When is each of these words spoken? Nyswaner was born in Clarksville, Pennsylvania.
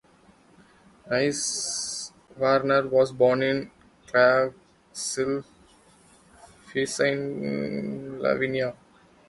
Nyswaner 1.11 2.89
was 2.89 3.11
born 3.11 3.43
in 3.43 3.69
Clarksville, 4.07 5.43
Pennsylvania. 6.73 8.75